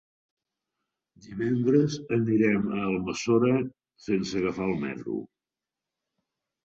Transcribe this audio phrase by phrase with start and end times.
[1.25, 3.55] Divendres anirem a Almassora
[4.07, 5.21] sense agafar el metro.